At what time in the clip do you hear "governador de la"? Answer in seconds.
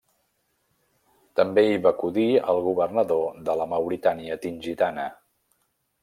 2.67-3.67